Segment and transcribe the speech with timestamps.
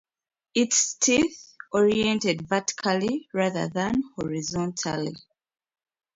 [0.55, 5.13] Its teeth oriented vertically rather than horizontally.